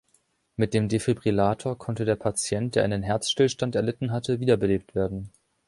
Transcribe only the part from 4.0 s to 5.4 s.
hatte, wiederbelebt werden.